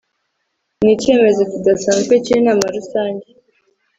n 0.83 0.85
icyemezo 0.93 1.41
kidasanzwe 1.51 2.13
cy 2.25 2.31
inama 2.37 2.65
rusange 2.75 3.27